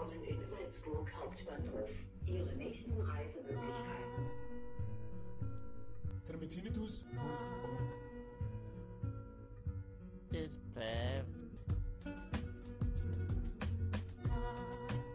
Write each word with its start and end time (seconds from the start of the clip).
Ankommen 0.00 0.24
in 0.24 0.38
Salzburg 0.48 1.12
Hauptbahnhof. 1.14 1.90
Ihre 2.24 2.54
nächsten 2.56 2.98
Reisemöglichkeiten. 3.02 4.30
Termitinitus.org 6.24 7.80
Das 10.30 10.50
Pfeff. 10.72 11.26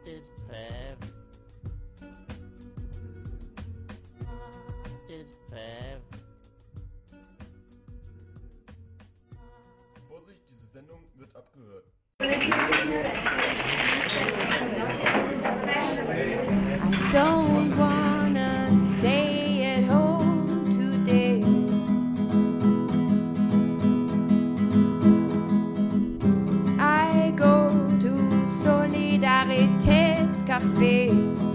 Das 0.05 0.23
Pfeff. 5.49 6.02
Vorsicht, 10.07 10.41
diese 10.47 10.68
Sendung 10.68 10.99
wird 11.15 11.36
abgehört. 11.36 11.86
Solidaritätscafé. 30.55 31.54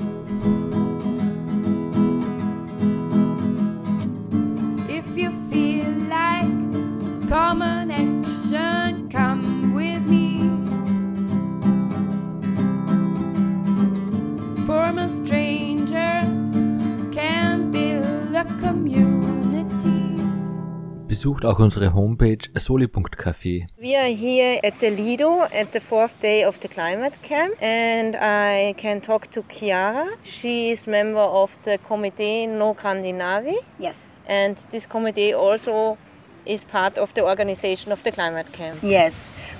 Besucht 21.21 21.45
auch 21.45 21.59
unsere 21.59 21.93
Homepage 21.93 22.49
soli.café. 22.57 23.67
We 23.79 23.95
are 23.95 24.07
here 24.09 24.59
at 24.65 24.81
the 24.81 24.89
Lido 24.89 25.43
at 25.43 25.71
the 25.75 25.81
fourth 25.81 26.19
day 26.23 26.47
of 26.47 26.59
the 26.61 26.69
climate 26.69 27.13
camp, 27.23 27.53
and 27.61 28.17
I 28.17 28.73
can 28.79 29.03
talk 29.03 29.31
to 29.33 29.43
Chiara. 29.43 30.07
She 30.25 30.71
is 30.71 30.87
member 30.87 31.21
of 31.21 31.51
the 31.65 31.77
Comité 31.77 32.49
No 32.49 32.73
Grandinavi, 32.73 33.57
Yes. 33.79 33.95
and 34.27 34.57
this 34.71 34.87
committee 34.89 35.35
also 35.35 35.99
is 36.47 36.65
part 36.65 36.97
of 36.97 37.13
the 37.13 37.23
organization 37.23 37.93
of 37.93 38.03
the 38.03 38.13
climate 38.13 38.51
camp. 38.55 38.79
Yes, 38.83 39.13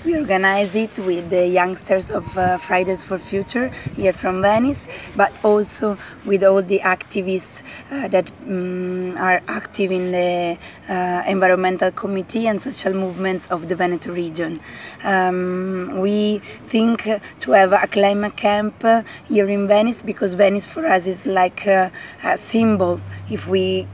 we 0.05 0.17
organize 0.17 0.75
it 0.75 0.99
with 1.01 1.29
the 1.29 1.47
youngsters 1.47 2.11
of 2.11 2.25
uh, 2.37 2.57
Fridays 2.59 3.03
for 3.03 3.19
Future 3.19 3.69
here 3.97 4.13
from 4.13 4.41
Venice, 4.41 4.79
but 5.15 5.33
also 5.45 5.99
with 6.25 6.43
all 6.43 6.63
the 6.63 6.79
activists 6.81 7.63
uh, 7.91 8.09
that 8.09 8.27
mm, 8.47 9.19
are 9.19 9.43
active 9.47 9.93
in 9.93 10.13
the 10.13 10.59
uh, 10.89 11.23
environmental 11.27 11.91
committee 11.91 12.47
and 12.47 12.63
social 12.63 12.95
movements 12.95 13.51
of 13.51 13.69
the 13.69 13.77
Veneto 13.77 14.13
region. 14.13 14.61
Um, 15.05 16.01
we 16.01 16.41
think 16.69 17.03
to 17.41 17.51
have 17.53 17.73
a 17.73 17.87
climate 17.87 18.37
camp 18.37 18.83
uh, 18.85 19.03
here 19.29 19.49
in 19.49 19.69
Venice 19.69 20.01
because 20.03 20.35
Venice 20.35 20.67
for 20.67 20.87
us 20.87 21.07
is 21.07 21.27
like 21.27 21.67
a, 21.67 21.93
a 22.25 22.39
symbol. 22.39 23.01
If 23.29 23.47
we 23.47 23.87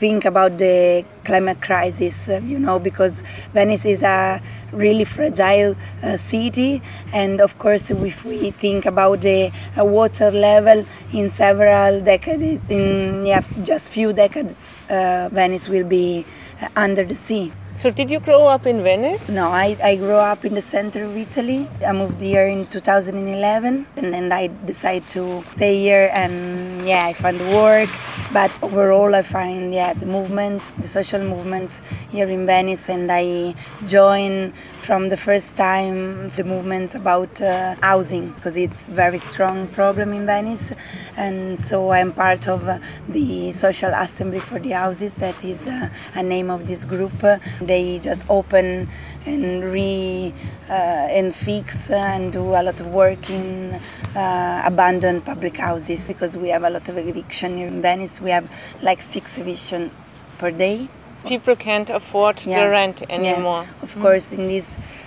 think 0.00 0.24
about 0.24 0.56
the 0.58 1.04
climate 1.24 1.60
crisis, 1.60 2.16
uh, 2.28 2.40
you 2.42 2.58
know, 2.58 2.78
because 2.78 3.22
Venice 3.52 3.84
is 3.84 4.02
a 4.02 4.42
really 4.72 5.04
fragile 5.04 5.76
uh, 6.02 6.16
city, 6.16 6.82
and 7.12 7.40
of 7.40 7.58
course, 7.58 7.90
if 7.90 8.24
we 8.24 8.50
think 8.50 8.86
about 8.86 9.20
the 9.20 9.52
uh, 9.78 9.84
water 9.84 10.30
level 10.30 10.84
in 11.12 11.30
several 11.30 12.00
decades, 12.00 12.62
in 12.70 13.26
yeah, 13.26 13.42
just 13.62 13.90
few 13.90 14.12
decades, 14.12 14.54
uh, 14.88 15.28
Venice 15.30 15.68
will 15.68 15.84
be 15.86 16.24
uh, 16.62 16.68
under 16.74 17.04
the 17.04 17.14
sea. 17.14 17.52
So, 17.76 17.90
did 17.90 18.10
you 18.10 18.20
grow 18.20 18.46
up 18.46 18.66
in 18.66 18.82
Venice? 18.82 19.28
No, 19.28 19.48
I, 19.50 19.76
I 19.82 19.96
grew 19.96 20.16
up 20.16 20.44
in 20.44 20.54
the 20.54 20.60
center 20.62 21.04
of 21.04 21.16
Italy. 21.16 21.66
I 21.86 21.92
moved 21.92 22.20
here 22.20 22.46
in 22.46 22.66
2011 22.66 23.86
and 23.96 24.12
then 24.12 24.30
I 24.32 24.48
decided 24.66 25.08
to 25.10 25.42
stay 25.56 25.80
here 25.80 26.10
and 26.12 26.86
yeah, 26.86 27.06
I 27.06 27.14
found 27.14 27.40
work. 27.54 27.88
But 28.32 28.50
overall, 28.62 29.14
I 29.14 29.22
find 29.22 29.72
yeah, 29.72 29.94
the 29.94 30.04
movements, 30.04 30.70
the 30.72 30.88
social 30.88 31.20
movements 31.20 31.80
here 32.10 32.28
in 32.28 32.44
Venice 32.44 32.86
and 32.88 33.10
I 33.10 33.54
joined 33.86 34.52
from 34.80 35.10
the 35.10 35.16
first 35.16 35.54
time 35.56 36.30
the 36.30 36.42
movements 36.42 36.94
about 36.94 37.40
uh, 37.42 37.74
housing 37.82 38.30
because 38.32 38.56
it's 38.56 38.86
very 38.86 39.18
strong 39.18 39.68
problem 39.68 40.12
in 40.12 40.24
Venice. 40.24 40.72
And 41.16 41.60
so 41.60 41.90
I'm 41.92 42.12
part 42.12 42.48
of 42.48 42.66
uh, 42.66 42.78
the 43.08 43.52
social 43.52 43.92
assembly 43.92 44.40
for 44.40 44.58
the 44.58 44.70
houses 44.70 45.14
that 45.16 45.42
is 45.44 45.60
uh, 45.66 45.90
a 46.14 46.22
name 46.22 46.50
of 46.50 46.66
this 46.66 46.84
group. 46.86 47.12
They 47.60 47.98
just 47.98 48.22
open 48.28 48.88
and 49.26 49.64
re 49.64 50.32
uh, 50.68 50.72
and 51.18 51.34
fix 51.34 51.90
and 51.90 52.32
do 52.32 52.42
a 52.42 52.62
lot 52.62 52.80
of 52.80 52.86
work 52.86 53.28
in 53.28 53.74
uh, 54.16 54.62
abandoned 54.64 55.26
public 55.26 55.58
houses 55.58 56.02
because 56.04 56.36
we 56.38 56.48
have 56.48 56.64
a 56.64 56.70
lot 56.70 56.88
of 56.88 56.96
eviction 56.96 57.58
in 57.58 57.82
Venice. 57.82 58.20
We 58.20 58.30
have 58.30 58.50
like 58.80 59.02
six 59.02 59.36
eviction 59.36 59.90
per 60.38 60.50
day 60.50 60.88
People 61.26 61.56
can't 61.56 61.90
afford 61.90 62.38
the 62.38 62.68
rent 62.70 63.02
yeah. 63.02 63.14
anymore. 63.14 63.66
Of 63.82 63.98
course, 64.00 64.32
in 64.32 64.48
these 64.48 64.66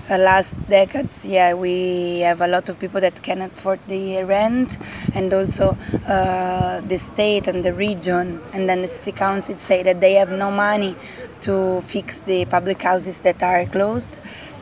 uh, 0.10 0.18
last 0.18 0.54
decades, 0.70 1.14
yeah, 1.24 1.54
we 1.54 2.20
have 2.20 2.42
a 2.42 2.48
lot 2.48 2.70
of 2.70 2.80
people 2.80 3.02
that 3.02 3.22
cannot 3.24 3.52
afford 3.52 3.80
the 3.88 4.24
rent, 4.24 4.78
and 5.14 5.34
also 5.34 5.78
uh, 6.08 6.82
the 6.82 6.98
state 6.98 7.48
and 7.48 7.64
the 7.64 7.74
region, 7.74 8.42
and 8.54 8.70
then 8.70 8.82
the 8.82 8.88
city 8.88 9.12
council 9.12 9.56
say 9.58 9.82
that 9.84 10.02
they 10.02 10.14
have 10.14 10.32
no 10.32 10.52
money 10.52 10.96
to 11.42 11.82
fix 11.88 12.16
the 12.26 12.46
public 12.46 12.82
houses 12.82 13.18
that 13.20 13.42
are 13.42 13.66
closed. 13.66 14.10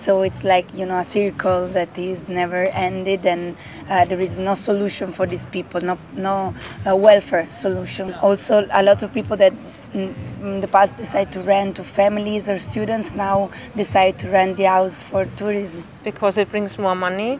So 0.02 0.24
it's 0.24 0.44
like 0.44 0.66
you 0.74 0.86
know 0.86 0.98
a 0.98 1.04
circle 1.04 1.68
that 1.70 1.96
is 1.98 2.28
never 2.28 2.66
ended, 2.66 3.26
and 3.26 3.56
uh, 3.90 4.06
there 4.06 4.20
is 4.20 4.38
no 4.40 4.56
solution 4.56 5.12
for 5.12 5.28
these 5.28 5.46
people, 5.46 5.82
no 5.82 5.98
no 6.16 6.56
uh, 6.88 6.96
welfare 6.96 7.48
solution. 7.52 8.14
Also, 8.16 8.68
a 8.72 8.82
lot 8.82 9.04
of 9.04 9.14
people 9.14 9.38
that 9.38 9.54
in 9.94 10.16
in 10.42 10.62
the 10.62 10.68
past 10.68 10.96
decide 10.98 11.32
to 11.34 11.42
rent 11.42 11.76
to 11.76 11.84
families 11.84 12.50
or 12.50 12.60
students 12.60 13.14
now 13.14 13.52
decide 13.76 14.18
to 14.20 14.30
rent 14.30 14.58
the 14.58 14.64
house 14.64 15.04
for 15.04 15.26
tourism. 15.38 15.84
Because 16.04 16.38
it 16.38 16.50
brings 16.50 16.78
more 16.78 16.96
money. 16.96 17.40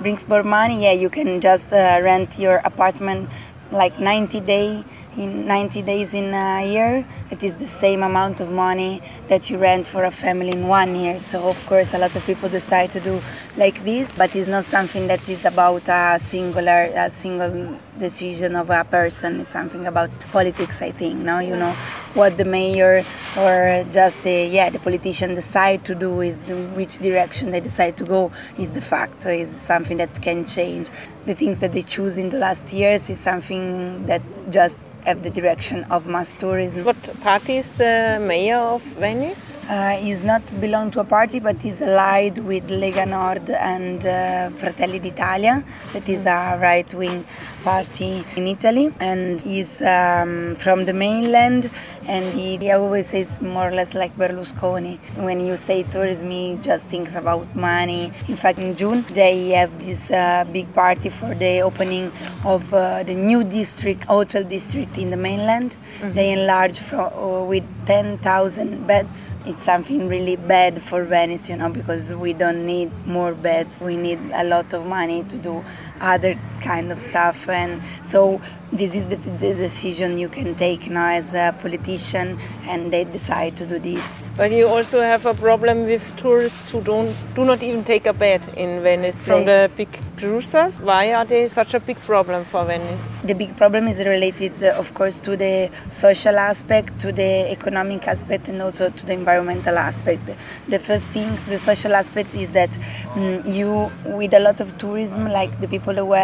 Brings 0.00 0.28
more 0.28 0.44
money. 0.44 0.84
Yeah, 0.84 0.92
you 0.92 1.10
can 1.10 1.40
just 1.40 1.72
uh, 1.72 2.00
rent 2.02 2.38
your 2.38 2.56
apartment 2.64 3.28
like 3.70 3.98
90 4.00 4.40
day 4.40 4.84
in 5.18 5.46
90 5.46 5.82
days 5.82 6.14
in 6.14 6.32
a 6.32 6.64
year. 6.64 7.04
It 7.30 7.42
is 7.42 7.54
the 7.56 7.66
same 7.66 8.02
amount 8.02 8.40
of 8.40 8.52
money 8.52 9.02
that 9.28 9.50
you 9.50 9.58
rent 9.58 9.86
for 9.86 10.04
a 10.04 10.10
family 10.10 10.52
in 10.52 10.68
one 10.68 10.94
year. 10.94 11.18
So 11.18 11.48
of 11.48 11.66
course, 11.66 11.92
a 11.92 11.98
lot 11.98 12.14
of 12.14 12.24
people 12.24 12.48
decide 12.48 12.92
to 12.92 13.00
do 13.00 13.20
like 13.56 13.82
this, 13.84 14.10
but 14.16 14.34
it's 14.36 14.48
not 14.48 14.64
something 14.66 15.08
that 15.08 15.28
is 15.28 15.44
about 15.44 15.88
a 15.88 16.20
singular, 16.26 16.84
a 16.94 17.10
single 17.10 17.78
decision 17.98 18.54
of 18.54 18.70
a 18.70 18.84
person. 18.84 19.40
It's 19.40 19.50
something 19.50 19.86
about 19.88 20.10
politics, 20.30 20.80
I 20.80 20.92
think. 20.92 21.16
Now, 21.16 21.40
you 21.40 21.56
know 21.56 21.72
what 22.14 22.36
the 22.38 22.44
mayor 22.44 23.04
or 23.36 23.84
just 23.90 24.22
the 24.22 24.46
yeah 24.46 24.70
the 24.70 24.78
politician 24.78 25.34
decide 25.34 25.84
to 25.84 25.94
do 25.94 26.20
is 26.20 26.38
the, 26.46 26.54
which 26.78 26.98
direction 26.98 27.50
they 27.50 27.60
decide 27.60 27.96
to 27.96 28.04
go 28.04 28.30
is 28.56 28.70
the 28.70 28.80
fact. 28.80 29.24
So 29.24 29.30
it's 29.30 29.60
something 29.62 29.96
that 29.96 30.22
can 30.22 30.44
change. 30.44 30.88
The 31.26 31.34
things 31.34 31.58
that 31.58 31.72
they 31.72 31.82
choose 31.82 32.16
in 32.16 32.30
the 32.30 32.38
last 32.38 32.72
years 32.72 33.10
is 33.10 33.18
something 33.20 34.06
that 34.06 34.22
just 34.50 34.74
have 35.08 35.22
the 35.22 35.30
direction 35.30 35.84
of 35.84 36.06
mass 36.06 36.28
tourism. 36.38 36.84
What 36.84 37.02
party 37.22 37.56
is 37.56 37.72
the 37.72 38.18
mayor 38.20 38.58
of 38.76 38.82
Venice? 39.04 39.56
Uh, 39.68 39.96
he's 40.04 40.22
not 40.22 40.42
belong 40.60 40.90
to 40.90 41.00
a 41.00 41.04
party, 41.04 41.38
but 41.40 41.56
he's 41.56 41.80
allied 41.80 42.38
with 42.50 42.68
Lega 42.68 43.06
Nord 43.08 43.48
and 43.48 44.04
uh, 44.04 44.50
Fratelli 44.60 44.98
d'Italia, 44.98 45.64
that 45.94 46.06
is 46.08 46.26
a 46.26 46.58
right-wing 46.60 47.24
party 47.64 48.22
in 48.36 48.46
Italy, 48.46 48.92
and 49.00 49.40
he's 49.42 49.80
um, 49.80 50.56
from 50.56 50.84
the 50.84 50.92
mainland. 50.92 51.70
And 52.08 52.24
he, 52.34 52.56
he 52.56 52.70
always 52.72 53.06
says 53.08 53.40
more 53.42 53.68
or 53.68 53.70
less 53.70 53.92
like 53.92 54.16
Berlusconi. 54.16 54.98
When 55.16 55.40
you 55.46 55.56
say 55.58 55.82
tourism, 55.82 56.30
he 56.30 56.58
just 56.62 56.84
thinks 56.86 57.14
about 57.14 57.54
money. 57.54 58.12
In 58.28 58.36
fact, 58.36 58.58
in 58.58 58.74
June 58.74 59.02
they 59.10 59.50
have 59.50 59.72
this 59.78 60.10
uh, 60.10 60.46
big 60.50 60.72
party 60.74 61.10
for 61.10 61.34
the 61.34 61.60
opening 61.60 62.10
of 62.44 62.72
uh, 62.72 63.02
the 63.02 63.14
new 63.14 63.44
district, 63.44 64.04
hotel 64.04 64.42
district 64.42 64.96
in 64.96 65.10
the 65.10 65.16
mainland. 65.18 65.76
They 66.14 66.32
enlarge 66.32 66.78
from, 66.78 67.12
uh, 67.12 67.44
with 67.44 67.64
10,000 67.88 68.86
beds. 68.86 69.08
It's 69.46 69.64
something 69.64 70.08
really 70.08 70.36
bad 70.36 70.82
for 70.82 71.04
Venice, 71.04 71.48
you 71.48 71.56
know, 71.56 71.70
because 71.70 72.12
we 72.12 72.34
don't 72.34 72.66
need 72.66 72.92
more 73.06 73.32
beds. 73.32 73.80
We 73.80 73.96
need 73.96 74.18
a 74.34 74.44
lot 74.44 74.74
of 74.74 74.84
money 74.84 75.24
to 75.24 75.36
do 75.36 75.64
other 75.98 76.38
kind 76.60 76.92
of 76.92 77.00
stuff, 77.00 77.48
and 77.48 77.82
so 78.10 78.42
this 78.72 78.94
is 78.94 79.08
the, 79.08 79.16
the 79.16 79.54
decision 79.54 80.18
you 80.18 80.28
can 80.28 80.54
take 80.54 80.90
now 80.90 81.08
as 81.08 81.32
a 81.32 81.56
politician, 81.62 82.38
and 82.64 82.92
they 82.92 83.04
decide 83.04 83.56
to 83.56 83.66
do 83.66 83.78
this. 83.78 84.04
But 84.36 84.52
you 84.52 84.68
also 84.68 85.00
have 85.00 85.26
a 85.26 85.34
problem 85.34 85.86
with 85.86 86.04
tourists 86.16 86.68
who 86.68 86.80
don't 86.82 87.16
do 87.34 87.44
not 87.44 87.62
even 87.62 87.82
take 87.84 88.06
a 88.06 88.12
bed 88.12 88.46
in 88.56 88.82
Venice 88.82 89.18
from 89.18 89.46
the 89.46 89.70
big 89.76 89.88
cruisers. 90.16 90.80
Why 90.80 91.12
are 91.14 91.24
they 91.24 91.48
such 91.48 91.74
a 91.74 91.80
big 91.80 91.98
problem 92.00 92.44
for 92.44 92.64
Venice? 92.64 93.18
The 93.24 93.34
big 93.34 93.56
problem 93.56 93.88
is 93.88 93.98
related, 94.06 94.62
of 94.62 94.94
course, 94.94 95.16
to 95.18 95.36
the 95.36 95.70
social 95.90 96.38
aspect, 96.38 97.00
to 97.00 97.10
the 97.10 97.50
economic 97.50 97.77
aspect, 98.06 98.48
and 98.48 98.60
also 98.60 98.90
to 98.90 99.06
the 99.06 99.12
environmental 99.12 99.78
aspect. 99.78 100.22
The 100.68 100.78
first 100.78 101.04
thing, 101.06 101.36
the 101.48 101.58
social 101.58 101.94
aspect, 101.94 102.34
is 102.34 102.50
that 102.52 102.70
mm, 103.14 103.54
you, 103.54 103.90
with 104.16 104.34
a 104.34 104.40
lot 104.40 104.60
of 104.60 104.76
tourism, 104.78 105.28
like 105.28 105.60
the 105.60 105.68
people 105.68 105.98
uh, 105.98 106.14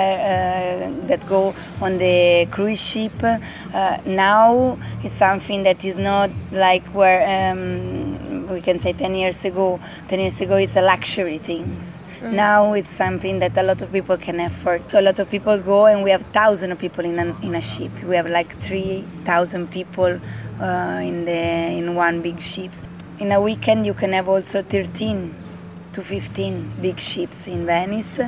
that 1.07 1.25
go 1.29 1.55
on 1.81 1.99
the 1.99 2.47
cruise 2.51 2.81
ship, 2.81 3.13
uh, 3.23 3.99
now 4.07 4.79
it's 5.03 5.17
something 5.17 5.63
that 5.63 5.85
is 5.85 5.99
not 5.99 6.31
like 6.53 6.87
where 6.89 7.53
um, 7.53 8.49
we 8.49 8.61
can 8.61 8.79
say 8.81 8.93
10 8.93 9.15
years 9.15 9.45
ago. 9.45 9.81
10 10.09 10.21
years 10.21 10.41
ago, 10.41 10.57
it's 10.57 10.77
a 10.77 10.83
luxury 10.83 11.39
things. 11.39 12.01
Now 12.33 12.73
it's 12.73 12.89
something 12.89 13.39
that 13.41 13.57
a 13.59 13.63
lot 13.63 13.83
of 13.83 13.93
people 13.93 14.17
can 14.17 14.41
afford. 14.41 14.91
So 14.91 14.99
a 14.99 15.03
lot 15.03 15.19
of 15.19 15.31
people 15.31 15.59
go, 15.59 15.87
and 15.87 16.03
we 16.03 16.11
have 16.11 16.23
thousands 16.33 16.73
of 16.73 16.79
people 16.79 17.05
in 17.05 17.19
a, 17.19 17.41
in 17.43 17.55
a 17.55 17.61
ship. 17.61 17.93
We 18.03 18.17
have 18.17 18.31
like 18.31 18.59
three 18.61 19.05
thousand 19.25 19.71
people 19.71 20.21
uh, 20.61 21.01
in 21.03 21.27
the 21.27 21.33
in 21.33 21.95
one 21.95 22.23
big 22.23 22.41
ship. 22.41 22.73
In 23.19 23.31
a 23.31 23.41
weekend, 23.41 23.87
you 23.87 23.95
can 23.95 24.13
have 24.15 24.29
also 24.29 24.63
thirteen 24.63 25.35
to 25.93 26.03
fifteen 26.03 26.73
big 26.81 26.99
ships 26.99 27.47
in 27.47 27.67
Venice. 27.67 28.21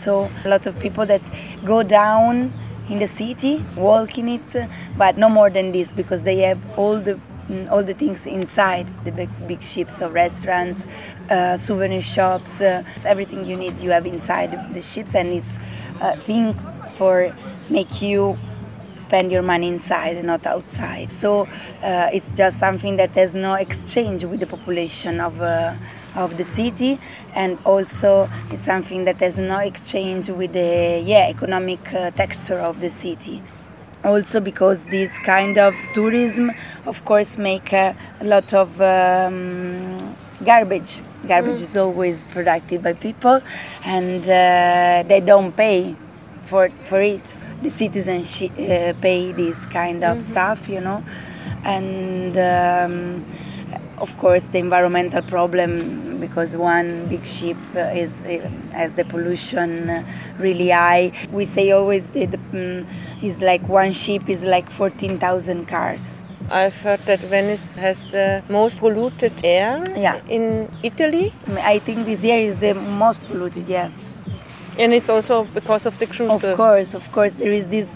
So 0.00 0.30
a 0.44 0.48
lot 0.48 0.66
of 0.66 0.78
people 0.78 1.06
that 1.06 1.22
go 1.64 1.82
down 1.82 2.52
in 2.88 2.98
the 2.98 3.08
city, 3.08 3.64
walk 3.76 4.18
in 4.18 4.28
it, 4.28 4.68
but 4.96 5.16
no 5.16 5.28
more 5.28 5.50
than 5.50 5.72
this 5.72 5.92
because 5.92 6.22
they 6.22 6.38
have 6.38 6.58
all 6.76 6.98
the 6.98 7.14
mm, 7.14 7.20
all 7.70 7.82
the 7.82 7.94
things 7.94 8.24
inside 8.26 8.86
the 9.04 9.12
big, 9.12 9.28
big 9.46 9.62
ships, 9.62 9.98
so 9.98 10.10
restaurants, 10.10 10.86
uh, 11.30 11.56
souvenir 11.58 12.02
shops, 12.02 12.60
uh, 12.60 12.82
everything 13.04 13.44
you 13.44 13.56
need 13.56 13.78
you 13.80 13.90
have 13.90 14.06
inside 14.06 14.52
the, 14.52 14.74
the 14.74 14.82
ships, 14.82 15.14
and 15.14 15.28
it's 15.28 15.58
a 16.00 16.16
thing 16.18 16.54
for 16.96 17.34
make 17.68 18.02
you 18.02 18.38
spend 18.96 19.30
your 19.30 19.42
money 19.42 19.68
inside 19.68 20.16
and 20.16 20.26
not 20.26 20.46
outside. 20.46 21.10
So 21.10 21.46
uh, 21.82 22.08
it's 22.12 22.30
just 22.34 22.58
something 22.58 22.96
that 22.96 23.14
has 23.14 23.34
no 23.34 23.54
exchange 23.54 24.24
with 24.24 24.40
the 24.40 24.46
population 24.46 25.20
of. 25.20 25.40
Uh, 25.40 25.74
of 26.14 26.36
the 26.36 26.44
city 26.44 26.98
and 27.34 27.58
also 27.64 28.28
it's 28.50 28.64
something 28.64 29.04
that 29.06 29.16
has 29.16 29.38
no 29.38 29.58
exchange 29.58 30.28
with 30.28 30.52
the 30.52 31.02
yeah 31.04 31.26
economic 31.28 31.80
uh, 31.94 32.10
texture 32.10 32.58
of 32.58 32.80
the 32.80 32.90
city 32.90 33.42
also 34.04 34.40
because 34.40 34.82
this 34.84 35.16
kind 35.24 35.58
of 35.58 35.74
tourism 35.94 36.50
of 36.86 37.04
course 37.04 37.38
make 37.38 37.72
a, 37.72 37.96
a 38.20 38.24
lot 38.24 38.52
of 38.54 38.80
um, 38.80 40.16
garbage. 40.44 41.00
Garbage 41.26 41.60
is 41.60 41.76
always 41.76 42.24
produced 42.24 42.82
by 42.82 42.94
people 42.94 43.40
and 43.84 44.22
uh, 44.24 45.08
they 45.08 45.20
don't 45.24 45.56
pay 45.56 45.94
for 46.46 46.68
for 46.88 47.00
it. 47.00 47.24
The 47.62 47.70
citizens 47.70 48.42
uh, 48.42 48.92
pay 49.00 49.32
this 49.32 49.56
kind 49.66 50.02
of 50.02 50.22
stuff 50.22 50.68
you 50.68 50.80
know? 50.80 51.04
And 51.64 52.36
um, 52.36 53.24
of 54.02 54.10
course 54.18 54.42
the 54.52 54.58
environmental 54.58 55.22
problem 55.22 56.18
because 56.18 56.56
one 56.56 57.06
big 57.06 57.24
ship 57.24 57.56
uh, 57.76 58.02
is 58.02 58.10
uh, 58.26 58.48
has 58.72 58.92
the 58.94 59.04
pollution 59.04 59.88
uh, 59.88 60.04
really 60.38 60.70
high 60.70 61.12
we 61.32 61.44
say 61.44 61.70
always 61.70 62.04
that 62.10 62.30
mm, 62.52 62.84
is 63.22 63.38
like 63.40 63.62
one 63.68 63.92
ship 63.92 64.28
is 64.28 64.42
like 64.42 64.68
14,000 64.70 65.66
cars 65.66 66.24
I've 66.50 66.74
heard 66.84 66.98
that 67.10 67.20
Venice 67.20 67.76
has 67.76 68.04
the 68.06 68.42
most 68.48 68.80
polluted 68.80 69.32
air 69.44 69.84
Yeah. 69.96 70.20
in 70.28 70.68
Italy, 70.82 71.32
I 71.74 71.78
think 71.78 72.04
this 72.04 72.22
year 72.24 72.38
is 72.38 72.56
the 72.58 72.74
most 72.74 73.20
polluted 73.28 73.68
yeah 73.68 73.90
and 74.78 74.92
it's 74.92 75.08
also 75.08 75.44
because 75.44 75.86
of 75.86 75.98
the 75.98 76.06
cruises. 76.06 76.44
Of 76.44 76.56
course, 76.56 76.94
of 76.94 77.12
course, 77.12 77.32
there 77.34 77.52
is 77.52 77.66
this 77.66 77.86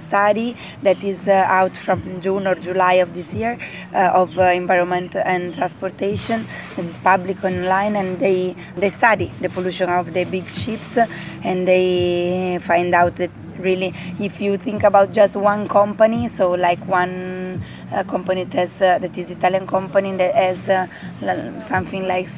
study 0.00 0.56
that 0.82 1.02
is 1.02 1.28
uh, 1.28 1.44
out 1.48 1.76
from 1.76 2.20
June 2.20 2.46
or 2.46 2.54
July 2.54 2.94
of 2.94 3.14
this 3.14 3.32
year 3.34 3.58
uh, 3.94 4.10
of 4.14 4.38
uh, 4.38 4.42
environment 4.44 5.14
and 5.16 5.54
transportation. 5.54 6.46
It 6.76 6.84
is 6.84 6.98
public 6.98 7.44
online, 7.44 7.96
and 7.96 8.18
they 8.18 8.56
they 8.76 8.90
study 8.90 9.30
the 9.40 9.48
pollution 9.48 9.88
of 9.88 10.12
the 10.12 10.24
big 10.24 10.46
ships, 10.46 10.98
and 11.42 11.66
they 11.66 12.58
find 12.62 12.94
out 12.94 13.16
that 13.16 13.30
really, 13.58 13.94
if 14.18 14.40
you 14.40 14.56
think 14.56 14.82
about 14.82 15.12
just 15.12 15.36
one 15.36 15.68
company, 15.68 16.28
so 16.28 16.52
like 16.52 16.84
one 16.86 17.62
uh, 17.92 18.02
company 18.04 18.44
that 18.44 18.54
has 18.54 18.82
uh, 18.82 18.98
that 18.98 19.16
is 19.16 19.30
Italian 19.30 19.66
company 19.66 20.12
that 20.16 20.34
has 20.34 20.68
uh, 20.68 21.60
something 21.60 22.06
like 22.06 22.28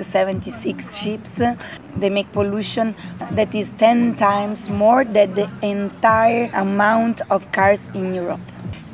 76 0.00 0.94
ships. 0.94 1.40
They 1.96 2.10
make 2.10 2.32
pollution 2.32 2.94
that 3.32 3.54
is 3.54 3.68
10 3.78 4.16
times 4.16 4.68
more 4.68 5.04
than 5.04 5.34
the 5.34 5.50
entire 5.62 6.50
amount 6.54 7.20
of 7.30 7.50
cars 7.52 7.80
in 7.94 8.14
Europe. 8.14 8.40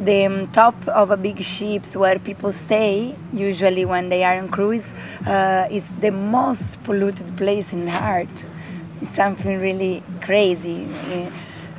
The 0.01 0.27
um, 0.27 0.53
top 0.53 0.77
of 0.89 1.11
a 1.11 1.17
big 1.17 1.43
ships 1.43 1.97
where 1.97 2.19
people 2.19 2.53
stay, 2.53 3.17
usually 3.33 3.85
when 3.85 4.09
they 4.09 4.23
are 4.23 4.39
on 4.39 4.49
cruise, 4.49 4.85
uh, 5.27 5.67
is 5.71 5.85
the 6.01 6.11
most 6.11 6.83
polluted 6.85 7.37
place 7.37 7.73
in 7.73 7.87
the 7.87 8.05
earth. 8.05 8.49
It's 9.01 9.15
something 9.15 9.59
really 9.59 10.03
crazy. 10.21 10.87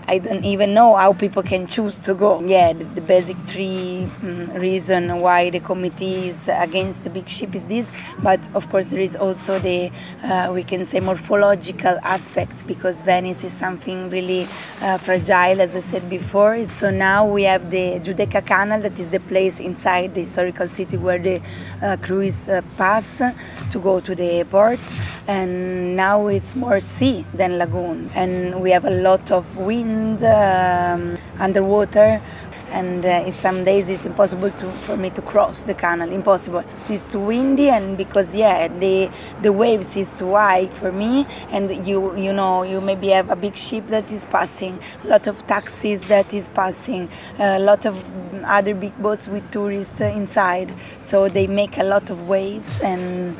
I 0.09 0.17
don't 0.17 0.43
even 0.43 0.73
know 0.73 0.95
how 0.95 1.13
people 1.13 1.43
can 1.43 1.67
choose 1.67 1.95
to 2.07 2.15
go. 2.15 2.41
Yeah, 2.41 2.73
the, 2.73 2.83
the 2.97 3.01
basic 3.01 3.37
three 3.45 4.07
mm, 4.21 4.59
reason 4.59 5.19
why 5.21 5.51
the 5.51 5.59
committee 5.59 6.29
is 6.29 6.47
against 6.47 7.03
the 7.03 7.11
big 7.11 7.27
ship 7.29 7.53
is 7.53 7.63
this, 7.65 7.85
but 8.23 8.39
of 8.55 8.67
course 8.71 8.87
there 8.87 9.01
is 9.01 9.15
also 9.15 9.59
the 9.59 9.91
uh, 10.23 10.49
we 10.51 10.63
can 10.63 10.87
say 10.87 10.99
morphological 10.99 11.99
aspect 12.01 12.65
because 12.65 12.95
Venice 13.03 13.43
is 13.43 13.53
something 13.53 14.09
really 14.09 14.47
uh, 14.81 14.97
fragile, 14.97 15.61
as 15.61 15.75
I 15.75 15.81
said 15.91 16.09
before. 16.09 16.65
So 16.79 16.89
now 16.89 17.27
we 17.27 17.43
have 17.43 17.69
the 17.69 17.99
Giudecca 17.99 18.41
Canal, 18.47 18.81
that 18.81 18.97
is 18.97 19.09
the 19.09 19.19
place 19.19 19.59
inside 19.59 20.15
the 20.15 20.23
historical 20.23 20.69
city 20.69 20.97
where 20.97 21.19
the 21.19 21.39
uh, 21.83 21.97
cruise 22.01 22.49
uh, 22.49 22.63
pass 22.77 23.05
to 23.73 23.79
go 23.79 23.99
to 23.99 24.15
the 24.15 24.43
port, 24.49 24.79
and 25.27 25.95
now 25.95 26.25
it's 26.25 26.55
more 26.55 26.79
sea 26.79 27.25
than 27.35 27.59
lagoon, 27.59 28.09
and 28.15 28.59
we 28.63 28.71
have 28.71 28.85
a 28.85 28.95
lot 29.07 29.29
of 29.29 29.45
wind 29.55 29.98
um, 30.23 31.17
underwater. 31.39 32.21
And 32.71 33.03
uh, 33.03 33.23
in 33.25 33.33
some 33.33 33.63
days 33.63 33.89
it's 33.89 34.05
impossible 34.05 34.51
to, 34.51 34.71
for 34.85 34.95
me 34.95 35.09
to 35.11 35.23
cross 35.23 35.63
the 35.63 35.73
canal. 35.73 36.11
Impossible. 36.11 36.63
It's 36.87 37.11
too 37.11 37.19
windy 37.19 37.67
and 37.69 37.97
because 37.97 38.29
yeah 38.35 38.67
the 38.67 39.09
the 39.41 39.51
waves 39.51 39.97
is 39.97 40.07
too 40.19 40.33
high 40.35 40.67
for 40.67 40.91
me. 40.91 41.25
And 41.49 41.65
you 41.87 42.15
you 42.15 42.31
know 42.31 42.61
you 42.61 42.79
maybe 42.79 43.07
have 43.09 43.31
a 43.31 43.35
big 43.35 43.55
ship 43.55 43.87
that 43.87 44.07
is 44.11 44.23
passing. 44.27 44.79
A 45.03 45.07
lot 45.07 45.25
of 45.25 45.35
taxis 45.47 45.99
that 46.09 46.31
is 46.31 46.47
passing. 46.49 47.09
A 47.39 47.57
lot 47.59 47.87
of 47.87 47.95
other 48.45 48.75
big 48.75 48.95
boats 49.01 49.27
with 49.27 49.49
tourists 49.51 49.99
inside. 49.99 50.71
So 51.07 51.27
they 51.27 51.47
make 51.47 51.75
a 51.79 51.83
lot 51.83 52.11
of 52.11 52.27
waves 52.27 52.69
and 52.81 53.35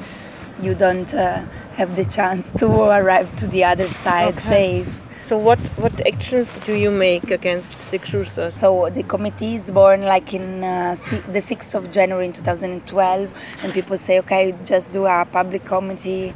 you 0.59 0.73
don't 0.73 1.13
uh, 1.13 1.45
have 1.73 1.95
the 1.95 2.03
chance 2.05 2.45
to 2.59 2.67
arrive 2.99 3.33
to 3.37 3.47
the 3.47 3.63
other 3.63 3.87
side 3.89 4.35
Okay. 4.39 4.49
safe 4.49 5.01
So 5.29 5.37
what 5.37 5.59
what 5.77 5.93
actions 6.07 6.49
do 6.65 6.73
you 6.73 6.89
make 6.89 7.29
against 7.29 7.91
the 7.91 7.99
cruisers? 7.99 8.55
So 8.55 8.89
the 8.89 9.03
committee 9.03 9.57
is 9.57 9.69
born 9.69 10.01
like 10.01 10.33
in 10.33 10.63
uh, 10.63 10.95
the 11.27 11.39
6th 11.39 11.75
of 11.75 11.91
January 11.91 12.25
in 12.25 12.33
2012, 12.33 13.31
and 13.61 13.71
people 13.71 13.99
say, 13.99 14.17
okay, 14.21 14.55
just 14.65 14.91
do 14.91 15.05
a 15.05 15.27
public 15.31 15.65
committee 15.65 16.33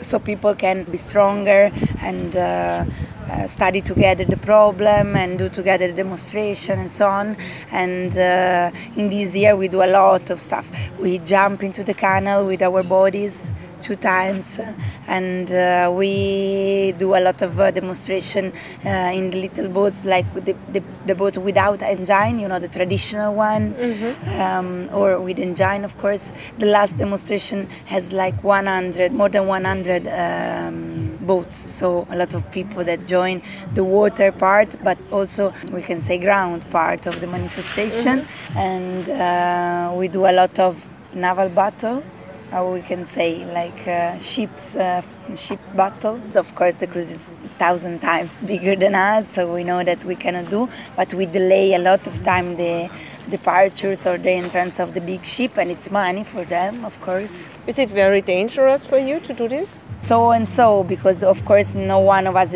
so 0.00 0.18
people 0.18 0.54
can 0.54 0.84
be 0.84 0.96
stronger 0.96 1.70
and 2.00 2.34
uh, 2.34 2.86
uh, 3.28 3.48
study 3.48 3.82
together 3.82 4.24
the 4.24 4.38
problem 4.38 5.14
and 5.14 5.38
do 5.38 5.50
together 5.50 5.86
the 5.86 5.96
demonstration 6.02 6.78
and 6.78 6.92
so 6.92 7.08
on. 7.08 7.36
And 7.70 8.16
uh, 8.16 8.70
in 8.96 9.10
this 9.10 9.34
year, 9.34 9.54
we 9.56 9.68
do 9.68 9.82
a 9.82 9.92
lot 9.92 10.30
of 10.30 10.40
stuff. 10.40 10.66
We 10.98 11.18
jump 11.18 11.62
into 11.62 11.84
the 11.84 11.92
canal 11.92 12.46
with 12.46 12.62
our 12.62 12.82
bodies 12.82 13.36
two 13.82 13.96
times 13.96 14.58
and 15.06 15.50
uh, 15.50 15.90
we 15.94 16.92
do 16.98 17.14
a 17.14 17.20
lot 17.20 17.42
of 17.42 17.58
uh, 17.60 17.70
demonstration 17.70 18.52
uh, 18.84 18.88
in 19.14 19.30
the 19.30 19.42
little 19.42 19.68
boats 19.68 20.04
like 20.04 20.26
the, 20.34 20.54
the, 20.72 20.82
the 21.06 21.14
boat 21.14 21.36
without 21.36 21.82
engine 21.82 22.38
you 22.38 22.48
know 22.48 22.58
the 22.58 22.68
traditional 22.68 23.34
one. 23.34 23.74
Um, 24.40 24.88
or 24.92 25.18
with 25.20 25.38
engine 25.38 25.84
of 25.84 25.96
course. 25.98 26.32
The 26.58 26.66
last 26.66 26.96
demonstration 26.98 27.68
has 27.86 28.12
like 28.12 28.42
100 28.42 29.12
more 29.12 29.28
than 29.28 29.46
100 29.46 30.06
um, 30.08 31.16
boats. 31.20 31.56
So 31.56 32.06
a 32.10 32.16
lot 32.16 32.34
of 32.34 32.50
people 32.50 32.84
that 32.84 33.06
join 33.06 33.42
the 33.74 33.84
water 33.84 34.32
part 34.32 34.68
but 34.82 34.98
also 35.12 35.52
we 35.72 35.82
can 35.82 36.02
say 36.02 36.18
ground 36.18 36.68
part 36.70 37.06
of 37.06 37.20
the 37.20 37.26
manifestation. 37.26 38.26
And 38.56 39.08
uh, 39.08 39.94
we 39.96 40.08
do 40.08 40.26
a 40.26 40.32
lot 40.32 40.58
of 40.58 40.84
naval 41.14 41.48
battle 41.48 42.02
how 42.50 42.72
we 42.72 42.82
can 42.82 43.06
say 43.06 43.44
like 43.52 43.86
uh, 43.86 44.18
ships 44.18 44.74
uh, 44.74 45.02
ship 45.36 45.60
battles 45.74 46.36
of 46.36 46.54
course 46.54 46.74
the 46.76 46.86
cruise 46.86 47.10
is 47.10 47.20
thousand 47.58 48.00
times 48.00 48.38
bigger 48.46 48.76
than 48.76 48.94
us, 48.94 49.26
so 49.32 49.52
we 49.52 49.64
know 49.64 49.82
that 49.82 50.04
we 50.04 50.14
cannot 50.14 50.48
do. 50.50 50.68
But 50.94 51.12
we 51.14 51.26
delay 51.26 51.74
a 51.74 51.78
lot 51.78 52.06
of 52.06 52.22
time 52.24 52.56
the 52.56 52.90
departures 53.28 54.06
or 54.06 54.18
the 54.18 54.30
entrance 54.30 54.78
of 54.78 54.94
the 54.94 55.00
big 55.00 55.24
ship, 55.24 55.56
and 55.56 55.70
it's 55.70 55.90
money 55.90 56.24
for 56.24 56.44
them, 56.44 56.84
of 56.84 57.00
course. 57.00 57.48
Is 57.66 57.78
it 57.78 57.90
very 57.90 58.20
dangerous 58.20 58.84
for 58.84 58.98
you 58.98 59.20
to 59.20 59.34
do 59.34 59.48
this? 59.48 59.82
So 60.02 60.30
and 60.30 60.48
so, 60.48 60.84
because 60.84 61.22
of 61.22 61.44
course 61.44 61.74
no 61.74 62.00
one 62.00 62.26
of 62.26 62.36
us 62.36 62.54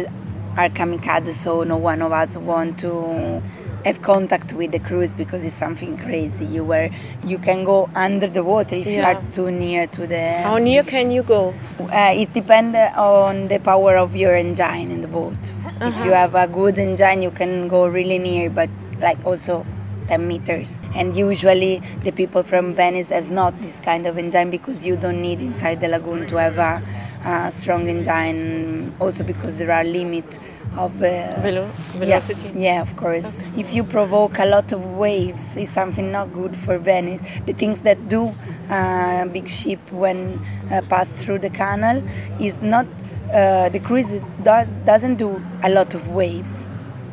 are 0.57 0.69
kamikaze, 0.69 1.35
so 1.35 1.65
no 1.65 1.77
one 1.77 2.03
of 2.03 2.13
us 2.13 2.37
want 2.37 2.79
to 2.81 3.43
have 3.85 4.03
contact 4.03 4.53
with 4.53 4.73
the 4.73 4.79
cruise 4.79 5.15
because 5.15 5.45
it's 5.45 5.57
something 5.57 5.97
crazy. 5.99 6.45
You 6.45 6.65
were 6.65 6.91
you 7.25 7.39
can 7.39 7.65
go 7.65 7.89
under 7.95 8.27
the 8.27 8.43
water 8.45 8.77
if 8.77 8.87
you 8.87 9.03
are 9.03 9.23
too 9.33 9.51
near 9.51 9.87
to 9.89 10.07
the. 10.07 10.43
How 10.43 10.59
near 10.59 10.83
can 10.83 11.11
you 11.11 11.23
go? 11.23 11.55
Uh, 11.79 12.13
it 12.17 12.33
depends 12.33 12.77
on 12.97 13.49
the 13.49 13.59
power 13.59 13.97
of 13.97 14.15
your 14.17 14.35
engine 14.37 14.91
in 14.91 15.03
the 15.03 15.09
boat. 15.09 15.39
If 15.81 15.97
you 16.05 16.13
have 16.13 16.35
a 16.35 16.47
good 16.47 16.77
engine, 16.79 17.23
you 17.23 17.31
can 17.31 17.69
go 17.69 17.87
really 17.87 18.19
near, 18.19 18.51
but 18.51 18.69
like 19.01 19.19
also 19.25 19.65
10 20.09 20.29
meters. 20.29 20.75
And 20.95 21.17
usually 21.17 21.81
the 22.03 22.11
people 22.11 22.43
from 22.43 22.75
Venice 22.75 23.09
has 23.09 23.31
not 23.31 23.59
this 23.63 23.79
kind 23.81 24.07
of 24.07 24.19
engine 24.19 24.51
because 24.51 24.85
you 24.85 24.97
don't 24.97 25.23
need 25.23 25.41
inside 25.41 25.81
the 25.81 25.89
lagoon 25.89 26.27
to 26.27 26.37
have 26.37 26.59
a, 26.59 26.83
a 27.25 27.51
strong 27.51 27.89
engine. 27.89 28.93
Also 29.01 29.25
because 29.25 29.57
there 29.57 29.73
are 29.73 29.85
limits 29.85 30.39
of 30.77 30.95
uh, 31.03 31.41
Velo- 31.41 31.71
velocity. 31.93 32.49
yeah, 32.55 32.75
yeah, 32.75 32.81
of 32.83 32.97
course. 32.97 33.27
If 33.57 33.73
you 33.73 33.83
provoke 33.85 34.39
a 34.39 34.47
lot 34.47 34.73
of 34.73 34.85
waves, 34.97 35.45
it's 35.57 35.73
something 35.73 36.13
not 36.13 36.33
good 36.33 36.57
for 36.57 36.79
Venice. 36.79 37.21
The 37.47 37.53
things 37.53 37.81
that 37.81 38.09
do 38.09 38.35
uh, 38.69 39.27
big 39.27 39.49
ship 39.49 39.81
when 39.93 40.41
uh, 40.71 40.83
pass 40.89 41.09
through 41.09 41.39
the 41.41 41.51
canal 41.51 42.03
is 42.41 42.55
not 42.63 42.87
uh, 43.33 43.69
the 43.69 43.81
cruise 43.81 44.23
does 44.43 44.69
doesn't 44.85 45.17
do 45.17 45.43
a 45.63 45.71
lot 45.71 45.95
of 45.95 46.09
waves. 46.09 46.53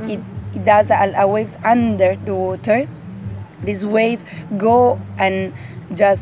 It 0.01 0.19
it 0.53 0.65
does 0.65 0.89
a, 0.89 1.13
a 1.17 1.27
waves 1.27 1.53
under 1.63 2.15
the 2.15 2.35
water. 2.35 2.87
This 3.63 3.83
wave 3.83 4.23
go 4.57 4.99
and 5.17 5.53
just 5.95 6.21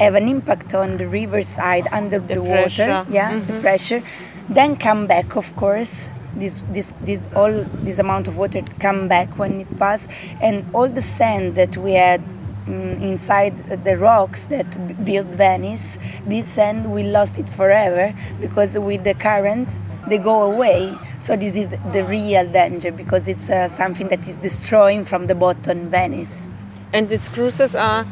have 0.00 0.14
an 0.14 0.28
impact 0.28 0.74
on 0.74 0.98
the 0.98 1.08
riverside 1.08 1.88
under 1.90 2.18
the, 2.18 2.36
pressure. 2.36 2.86
water. 2.88 3.06
Yeah, 3.10 3.38
the 3.40 3.60
pressure. 3.60 4.02
Then 4.48 4.76
come 4.76 5.06
back, 5.06 5.36
of 5.36 5.54
course. 5.56 6.08
This, 6.36 6.62
this, 6.70 6.86
this, 7.00 7.20
all 7.34 7.64
this 7.82 7.98
amount 7.98 8.28
of 8.28 8.36
water 8.36 8.62
come 8.78 9.08
back 9.08 9.38
when 9.38 9.60
it 9.62 9.78
pass, 9.78 10.06
and 10.40 10.64
all 10.74 10.88
the 10.88 11.02
sand 11.02 11.54
that 11.56 11.76
we 11.76 11.92
had 11.92 12.20
mm, 12.66 13.00
inside 13.00 13.54
the 13.84 13.96
rocks 13.96 14.44
that 14.46 14.68
built 15.04 15.26
Venice, 15.28 15.96
this 16.26 16.46
sand 16.48 16.92
we 16.92 17.02
lost 17.04 17.38
it 17.38 17.48
forever 17.50 18.14
because 18.40 18.72
with 18.78 19.04
the 19.04 19.14
current 19.14 19.68
they 20.08 20.18
go 20.18 20.42
away. 20.42 20.94
So 21.24 21.36
this 21.36 21.54
is 21.56 21.68
the 21.92 22.04
real 22.04 22.46
danger 22.48 22.92
because 22.92 23.26
it's 23.26 23.50
uh, 23.50 23.74
something 23.76 24.08
that 24.08 24.26
is 24.28 24.36
destroying 24.36 25.04
from 25.04 25.26
the 25.26 25.34
bottom 25.34 25.90
Venice. 25.90 26.46
And 26.92 27.08
these 27.08 27.28
cruises 27.28 27.74
are 27.74 28.06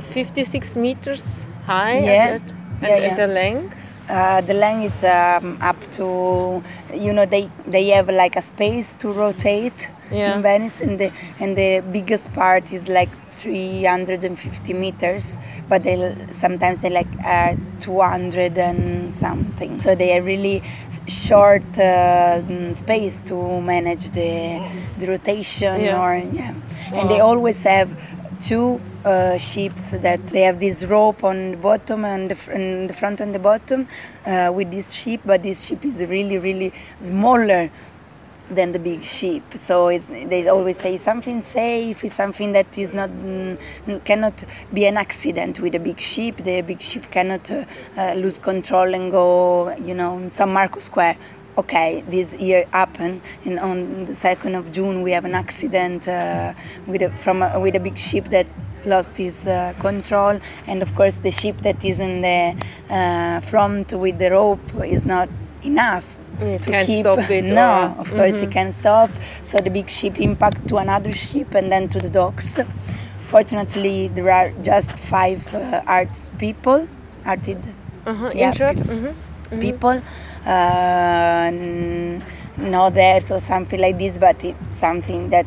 56 0.00 0.76
meters 0.76 1.46
high 1.66 1.98
Yeah. 2.00 2.38
at, 2.40 2.42
Yeah, 2.82 2.88
yeah. 2.88 3.06
at 3.10 3.16
the 3.16 3.26
length. 3.26 3.76
Uh, 4.10 4.40
the 4.40 4.54
length 4.54 4.92
is 4.92 5.04
um, 5.04 5.56
up 5.62 5.76
to, 5.92 6.60
you 6.92 7.12
know, 7.12 7.24
they 7.26 7.48
they 7.66 7.88
have 7.90 8.08
like 8.08 8.34
a 8.36 8.42
space 8.42 8.88
to 8.98 9.06
rotate 9.12 9.88
Yeah. 10.10 10.34
in 10.34 10.42
Venice, 10.42 10.80
and 10.82 10.98
the 10.98 11.08
and 11.38 11.54
the 11.56 11.70
biggest 11.92 12.26
part 12.34 12.72
is 12.72 12.88
like 12.88 13.10
350 13.30 14.72
meters, 14.74 15.24
but 15.68 15.84
they 15.84 15.94
sometimes 16.40 16.78
they 16.82 16.90
like 16.90 17.06
uh, 17.24 17.54
200 17.80 18.58
and 18.58 19.14
something. 19.14 19.80
So 19.80 19.94
they 19.94 20.18
are 20.18 20.22
really 20.22 20.62
short 21.06 21.62
uh, 21.78 22.42
space 22.74 23.14
to 23.30 23.60
manage 23.60 24.10
the 24.10 24.58
the 24.98 25.06
rotation 25.06 25.80
Yeah. 25.80 26.00
or 26.02 26.10
yeah, 26.40 26.54
and 26.96 27.08
they 27.08 27.20
always 27.20 27.62
have 27.62 27.88
two 28.42 28.80
uh, 29.04 29.38
ships 29.38 29.82
that 29.90 30.24
they 30.28 30.42
have 30.42 30.60
this 30.60 30.84
rope 30.84 31.24
on 31.24 31.52
the 31.52 31.56
bottom 31.56 32.04
and 32.04 32.30
the, 32.30 32.34
fr- 32.34 32.52
and 32.52 32.90
the 32.90 32.94
front 32.94 33.20
and 33.20 33.34
the 33.34 33.38
bottom 33.38 33.88
uh, 34.26 34.50
with 34.54 34.70
this 34.70 34.92
ship, 34.92 35.20
but 35.24 35.42
this 35.42 35.64
ship 35.64 35.84
is 35.84 36.00
really, 36.00 36.38
really 36.38 36.72
smaller 36.98 37.70
than 38.50 38.72
the 38.72 38.78
big 38.78 39.04
ship. 39.04 39.42
So 39.64 39.96
they 39.98 40.48
always 40.48 40.78
say 40.78 40.98
something 40.98 41.42
safe 41.42 42.04
is 42.04 42.12
something 42.14 42.52
that 42.52 42.76
is 42.76 42.92
not 42.92 43.10
mm, 43.10 43.58
cannot 44.04 44.44
be 44.72 44.86
an 44.86 44.96
accident 44.96 45.60
with 45.60 45.74
a 45.74 45.78
big 45.78 46.00
ship. 46.00 46.38
The 46.38 46.60
big 46.62 46.80
ship 46.82 47.10
cannot 47.10 47.50
uh, 47.50 47.64
uh, 47.96 48.14
lose 48.14 48.38
control 48.38 48.94
and 48.94 49.10
go, 49.10 49.74
you 49.76 49.94
know, 49.94 50.18
in 50.18 50.32
San 50.32 50.52
Marco 50.52 50.80
Square. 50.80 51.16
Okay, 51.58 52.02
this 52.08 52.32
year 52.34 52.64
happened, 52.72 53.20
and 53.44 53.58
on 53.58 54.06
the 54.06 54.14
second 54.14 54.54
of 54.54 54.70
June 54.72 55.02
we 55.02 55.10
have 55.10 55.24
an 55.24 55.34
accident 55.34 56.08
uh, 56.08 56.54
with 56.86 57.02
a, 57.02 57.10
from 57.10 57.42
a, 57.42 57.58
with 57.60 57.74
a 57.74 57.80
big 57.80 57.98
ship 57.98 58.26
that 58.30 58.46
lost 58.86 59.18
its 59.20 59.46
uh, 59.46 59.74
control, 59.80 60.40
and 60.66 60.80
of 60.80 60.94
course 60.94 61.14
the 61.22 61.30
ship 61.30 61.58
that 61.62 61.84
is 61.84 61.98
in 62.00 62.22
the 62.22 62.56
uh, 62.88 63.40
front 63.40 63.92
with 63.92 64.18
the 64.18 64.30
rope 64.30 64.60
is 64.84 65.04
not 65.04 65.28
enough 65.62 66.04
It 66.40 66.62
to 66.62 66.70
can't 66.70 66.86
keep. 66.86 67.02
stop 67.02 67.18
it 67.28 67.44
No, 67.44 67.52
or- 67.52 67.88
Mm-hmm. 67.88 68.00
of 68.00 68.08
course 68.10 68.34
it 68.34 68.50
can 68.52 68.72
stop. 68.80 69.10
So 69.50 69.58
the 69.58 69.70
big 69.70 69.90
ship 69.90 70.18
impact 70.18 70.66
to 70.68 70.76
another 70.78 71.12
ship 71.12 71.52
and 71.54 71.70
then 71.70 71.88
to 71.90 71.98
the 71.98 72.08
docks. 72.08 72.58
Fortunately, 73.26 74.08
there 74.08 74.30
are 74.30 74.50
just 74.62 74.90
five 74.90 75.52
uh, 75.54 75.82
arts 75.86 76.30
people, 76.38 76.88
arted 77.26 77.58
Uh-huh, 78.06 78.30
Yeah, 78.34 78.46
injured. 78.48 78.78
pe- 78.78 78.96
Mhm. 78.96 79.14
people, 79.60 80.00
uh, 80.46 81.50
n- 81.52 82.22
no 82.58 82.90
death 82.90 83.30
or 83.30 83.40
something 83.40 83.80
like 83.80 83.98
this, 83.98 84.18
but 84.18 84.42
it's 84.44 84.78
something 84.78 85.30
that 85.30 85.46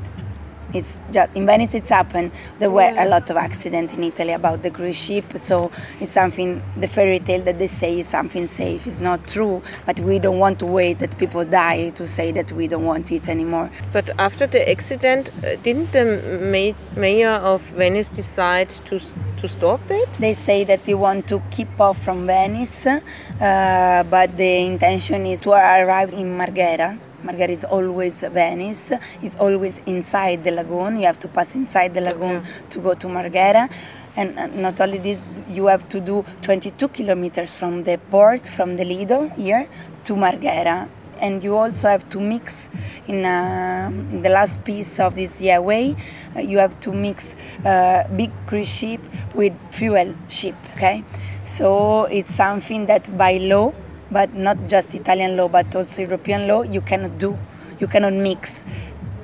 it's 0.74 0.98
just 1.12 1.36
in 1.36 1.46
Venice. 1.46 1.74
It's 1.74 1.89
happened. 1.89 2.32
There 2.60 2.70
were 2.70 2.94
a 2.98 3.08
lot 3.08 3.30
of 3.30 3.38
accidents 3.38 3.94
in 3.94 4.03
Italy 4.03 4.34
about 4.34 4.63
the 4.63 4.72
cruise 4.72 4.98
ship, 4.98 5.25
so 5.44 5.72
it's 6.00 6.13
something. 6.13 6.62
The 6.77 6.88
fairy 6.88 7.20
tale 7.20 7.42
that 7.44 7.60
they 7.60 7.68
say 7.68 8.00
is 8.00 8.08
something 8.08 8.48
safe 8.48 8.88
is 8.88 9.00
not 9.00 9.27
true, 9.27 9.62
but 9.86 10.00
we 10.00 10.20
don't 10.20 10.39
want 10.39 10.60
to 10.60 10.65
wait 10.65 11.00
that 11.00 11.18
people 11.18 11.46
die 11.46 11.89
to 11.92 12.08
say 12.08 12.32
that 12.32 12.51
we 12.51 12.68
don't 12.68 12.86
want 12.86 13.12
it 13.12 13.27
anymore. 13.30 13.70
But 13.92 14.10
after 14.20 14.48
the 14.48 14.70
accident, 14.70 15.30
uh, 15.44 15.56
didn't 15.63 15.92
the 15.92 16.06
ma- 16.42 17.00
mayor 17.00 17.32
of 17.32 17.62
Venice 17.62 18.10
decide 18.10 18.70
to 18.88 19.00
to 19.38 19.48
stop 19.48 19.82
it? 19.89 20.10
They 20.20 20.34
say 20.34 20.63
that 20.65 20.86
they 20.86 20.94
want 20.94 21.27
to 21.27 21.42
keep 21.51 21.80
off 21.80 22.01
from 22.03 22.25
Venice, 22.25 22.86
uh, 22.88 24.03
but 24.10 24.38
the 24.38 24.58
intention 24.65 25.25
is 25.25 25.39
to 25.42 25.51
arrive 25.51 26.13
in 26.13 26.38
Marghera. 26.38 26.98
Marghera 27.24 27.50
is 27.50 27.63
always 27.63 28.13
Venice. 28.15 28.92
It's 29.22 29.36
always 29.38 29.80
inside 29.86 30.44
the 30.44 30.51
lagoon. 30.51 30.98
You 31.00 31.06
have 31.06 31.20
to 31.20 31.27
pass 31.30 31.56
inside 31.56 31.94
the 31.94 32.01
lagoon 32.01 32.44
to 32.70 32.80
go 32.80 32.94
to 32.96 33.08
Marghera. 33.08 33.70
And 34.15 34.38
uh, 34.38 34.48
not 34.48 34.82
only 34.82 34.98
this, 34.98 35.20
you 35.50 35.68
have 35.68 35.88
to 35.89 36.01
do 36.01 36.25
22 36.42 36.89
kilometers 36.89 37.53
from 37.53 37.86
the 37.86 37.98
port, 38.12 38.48
from 38.48 38.75
the 38.75 38.84
Lido 38.84 39.30
here 39.30 39.70
to 40.03 40.13
Marghera. 40.13 40.89
And 41.20 41.42
you 41.42 41.56
also 41.56 41.88
have 41.88 42.10
to 42.10 42.20
mix 42.20 42.70
in, 43.08 43.24
uh, 43.24 43.89
in 43.89 44.22
the 44.22 44.30
last 44.30 44.62
piece 44.65 45.00
of 45.00 45.15
this 45.15 45.32
way. 45.39 45.96
Uh, 46.36 46.42
you 46.42 46.58
have 46.58 46.77
to 46.82 46.92
mix 46.92 47.24
uh, 47.63 48.03
big 48.15 48.32
cruise 48.48 48.68
ship 48.68 49.00
with 49.34 49.53
fuel 49.72 50.13
ship. 50.27 50.56
Okay, 50.75 51.06
so 51.46 52.03
it's 52.06 52.36
something 52.36 52.86
that 52.88 53.18
by 53.18 53.38
law, 53.38 53.74
but 54.13 54.34
not 54.36 54.67
just 54.67 54.93
Italian 54.93 55.36
law, 55.36 55.48
but 55.48 55.75
also 55.75 56.03
European 56.03 56.48
law, 56.48 56.62
you 56.62 56.82
cannot 56.82 57.17
do. 57.17 57.38
You 57.79 57.88
cannot 57.88 58.13
mix 58.13 58.63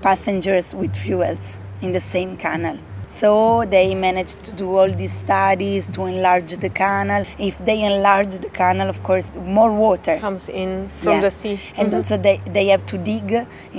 passengers 0.01 0.73
with 0.73 0.95
fuels 0.95 1.59
in 1.81 1.93
the 1.93 2.01
same 2.01 2.35
canal. 2.35 2.79
So 3.21 3.65
they 3.69 3.95
managed 3.95 4.41
to 4.47 4.51
do 4.61 4.67
all 4.77 4.91
these 5.01 5.11
studies 5.23 5.85
to 5.95 6.05
enlarge 6.05 6.51
the 6.65 6.69
canal. 6.69 7.25
If 7.37 7.55
they 7.69 7.77
enlarge 7.83 8.33
the 8.45 8.49
canal, 8.49 8.87
of 8.89 8.99
course, 9.03 9.27
more 9.57 9.71
water 9.73 10.17
Comes 10.19 10.47
in 10.47 10.87
from 11.01 11.13
yeah. 11.15 11.21
the 11.25 11.31
sea. 11.39 11.55
And 11.77 11.91
Mhm. 11.91 11.97
also 11.97 12.15
they, 12.27 12.37
they 12.55 12.65
have 12.73 12.85
to 12.91 12.97
dig 12.97 13.29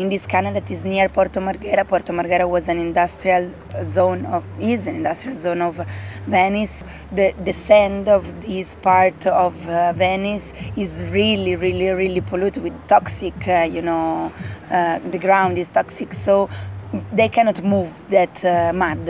in 0.00 0.09
this 0.14 0.26
canal 0.26 0.52
that 0.59 0.68
is 0.70 0.85
near 0.85 1.09
Porto 1.09 1.40
Marghera. 1.40 1.85
Porto 1.92 2.12
Marghera 2.12 2.47
was 2.56 2.68
an 2.68 2.78
industrial 2.88 3.44
zone 3.99 4.26
of 4.26 4.42
is 4.73 4.87
an 4.87 4.97
industrial 5.02 5.37
zone 5.47 5.62
of 5.68 5.75
Venice. 6.26 6.76
The 7.18 7.26
the 7.49 7.54
sand 7.68 8.09
of 8.16 8.23
this 8.47 8.68
part 8.88 9.20
of 9.47 9.54
uh, 9.68 9.92
Venice 10.04 10.49
is 10.85 10.92
really 11.18 11.54
really 11.64 11.88
really 12.02 12.20
polluted 12.30 12.62
with 12.66 12.76
toxic. 12.94 13.38
Uh, 13.49 13.66
you 13.76 13.82
know, 13.88 14.32
uh, 14.70 14.99
the 15.14 15.18
ground 15.26 15.54
is 15.62 15.68
toxic, 15.78 16.11
so 16.26 16.35
they 17.18 17.28
cannot 17.37 17.59
move 17.75 17.88
that 18.16 18.35
uh, 18.44 18.73
mud. 18.85 19.04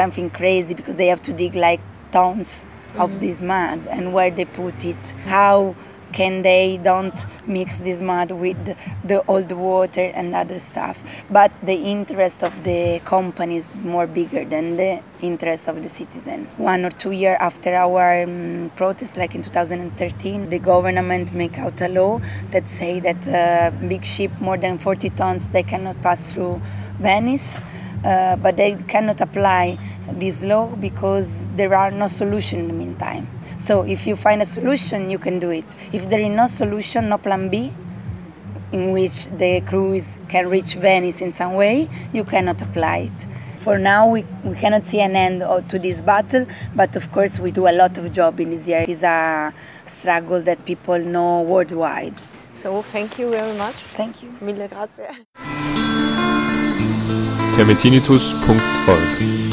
Something 0.00 0.30
crazy 0.30 0.74
because 0.74 0.96
they 0.96 1.08
have 1.08 1.22
to 1.22 1.32
dig 1.32 1.54
like 1.56 1.80
tons 2.12 2.66
of 2.96 3.20
this 3.20 3.42
mud 3.42 3.80
and 3.88 4.12
where 4.14 4.30
they 4.30 4.44
put 4.44 4.84
it, 4.84 5.02
how 5.24 5.74
can 6.12 6.42
they 6.42 6.78
don't 6.82 7.26
mix 7.46 7.78
this 7.78 8.00
mud 8.00 8.30
with 8.30 8.76
the 9.04 9.24
old 9.26 9.50
water 9.52 10.06
and 10.14 10.34
other 10.34 10.58
stuff. 10.58 10.98
But 11.30 11.52
the 11.62 11.74
interest 11.74 12.42
of 12.42 12.64
the 12.64 13.00
company 13.04 13.58
is 13.58 13.74
more 13.82 14.06
bigger 14.06 14.44
than 14.44 14.76
the 14.76 15.02
interest 15.20 15.68
of 15.68 15.82
the 15.82 15.88
citizen. 15.88 16.46
One 16.56 16.84
or 16.84 16.90
two 16.90 17.10
years 17.10 17.36
after 17.40 17.74
our 17.74 18.22
um, 18.22 18.70
protest, 18.76 19.16
like 19.16 19.34
in 19.34 19.42
2013, 19.42 20.50
the 20.50 20.58
government 20.58 21.34
make 21.34 21.58
out 21.58 21.80
a 21.80 21.88
law 21.88 22.20
that 22.52 22.68
say 22.68 23.00
that 23.00 23.20
uh, 23.28 23.70
big 23.86 24.04
ship 24.04 24.30
more 24.40 24.56
than 24.56 24.78
40 24.78 25.10
tons 25.10 25.42
they 25.50 25.62
cannot 25.62 26.00
pass 26.02 26.20
through 26.20 26.60
Venice, 26.98 27.54
uh, 28.04 28.36
but 28.36 28.56
they 28.56 28.74
cannot 28.88 29.20
apply 29.20 29.78
this 30.12 30.42
law 30.42 30.66
because 30.76 31.30
there 31.56 31.74
are 31.74 31.90
no 31.90 32.08
solution 32.08 32.60
in 32.60 32.68
the 32.68 32.74
meantime. 32.74 33.28
So 33.64 33.82
if 33.82 34.06
you 34.06 34.16
find 34.16 34.40
a 34.42 34.46
solution, 34.46 35.10
you 35.10 35.18
can 35.18 35.38
do 35.38 35.50
it. 35.50 35.64
If 35.92 36.08
there 36.08 36.20
is 36.20 36.28
no 36.28 36.46
solution, 36.46 37.08
no 37.08 37.18
plan 37.18 37.48
B, 37.48 37.72
in 38.72 38.92
which 38.92 39.26
the 39.26 39.60
cruise 39.62 40.06
can 40.28 40.48
reach 40.48 40.74
Venice 40.74 41.20
in 41.20 41.34
some 41.34 41.54
way, 41.54 41.88
you 42.12 42.24
cannot 42.24 42.60
apply 42.62 43.10
it. 43.10 43.26
For 43.58 43.78
now, 43.78 44.08
we, 44.08 44.24
we 44.44 44.54
cannot 44.56 44.84
see 44.84 45.00
an 45.00 45.16
end 45.16 45.40
to 45.68 45.78
this 45.78 46.00
battle, 46.00 46.46
but 46.74 46.96
of 46.96 47.10
course, 47.12 47.38
we 47.38 47.50
do 47.50 47.66
a 47.68 47.72
lot 47.72 47.98
of 47.98 48.10
job 48.12 48.40
in 48.40 48.50
this 48.50 48.68
area. 48.68 48.84
It 48.84 48.88
is 48.90 49.02
a 49.02 49.52
struggle 49.86 50.40
that 50.42 50.64
people 50.64 50.98
know 50.98 51.42
worldwide. 51.42 52.14
So 52.54 52.82
thank 52.82 53.18
you 53.18 53.30
very 53.30 53.56
much. 53.56 53.74
Thank 53.74 54.22
you. 54.22 54.34
Mille 54.40 54.68
grazie. 54.68 55.26
termitinitus.org 57.56 59.47